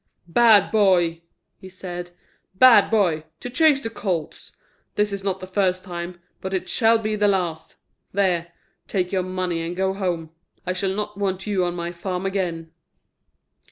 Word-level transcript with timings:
"Bad 0.27 0.71
boy!" 0.71 1.21
he 1.59 1.69
said, 1.69 2.09
"bad 2.55 2.89
boy! 2.89 3.23
to 3.39 3.51
chase 3.51 3.79
the 3.79 3.91
colts. 3.91 4.51
This 4.95 5.13
is 5.13 5.23
not 5.23 5.39
the 5.39 5.45
first 5.45 5.83
time, 5.83 6.19
but 6.41 6.55
it 6.55 6.67
shall 6.67 6.97
be 6.97 7.15
the 7.15 7.27
last. 7.27 7.75
There 8.11 8.51
take 8.87 9.11
your 9.11 9.21
money 9.21 9.61
and 9.61 9.75
go 9.77 9.93
home; 9.93 10.31
I 10.65 10.73
shall 10.73 10.95
not 10.95 11.19
want 11.19 11.45
you 11.45 11.63
on 11.65 11.75
my 11.75 11.91
farm 11.91 12.25
again." 12.25 12.71